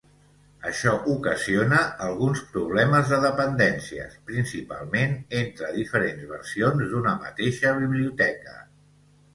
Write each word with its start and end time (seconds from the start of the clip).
Això 0.69 0.93
ocasiona 1.15 1.81
alguns 2.05 2.41
problemes 2.55 3.11
de 3.13 3.19
dependències, 3.27 4.17
principalment 4.31 5.15
entre 5.43 5.71
diferents 5.79 6.27
versions 6.35 6.89
d'una 6.97 7.17
mateixa 7.23 7.77
biblioteca. 7.85 8.61